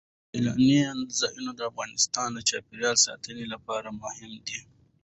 [0.29, 0.79] سیلانی
[1.19, 4.59] ځایونه د افغانستان د چاپیریال ساتنې لپاره مهم دي.